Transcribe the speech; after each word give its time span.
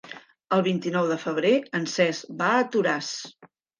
El 0.55 0.61
vint-i-nou 0.67 1.11
de 1.11 1.17
febrer 1.25 1.53
en 1.81 1.85
Cesc 1.97 2.33
va 2.41 2.49
a 2.55 2.65
Toràs. 2.77 3.11